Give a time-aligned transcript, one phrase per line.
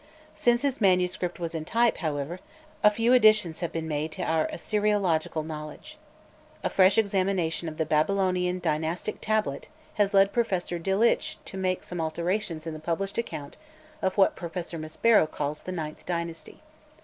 [0.33, 2.39] Since his manuscript was in type, however,
[2.83, 5.95] a few additions have been made to our Assyriological knowledge.
[6.63, 9.67] A fresh examination of the Babylonian dynastic tablet
[10.01, 13.57] has led Professor Delitzsch to make some alterations in the published account
[14.01, 16.61] of what Professor Maspero calls the ninth dynasty.